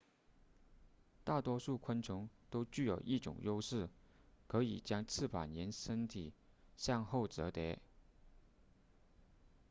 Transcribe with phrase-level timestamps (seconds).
[1.23, 3.87] 大多数昆虫都具有一种优势
[4.47, 6.33] 可以将翅膀沿身体
[6.75, 7.77] 向后折叠